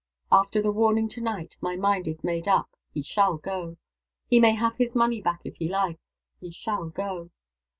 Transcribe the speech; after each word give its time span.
After 0.31 0.63
the 0.63 0.71
warning 0.71 1.07
to 1.09 1.21
night, 1.21 1.57
my 1.61 1.75
mind 1.75 2.07
is 2.07 2.23
made 2.23 2.47
up. 2.47 2.75
He 2.91 3.03
shall 3.03 3.37
go. 3.37 3.77
He 4.27 4.39
may 4.39 4.55
have 4.55 4.75
his 4.77 4.95
money 4.95 5.21
back, 5.21 5.41
if 5.43 5.57
he 5.57 5.69
likes. 5.69 6.01
He 6.39 6.51
shall 6.51 6.89
go. 6.89 7.29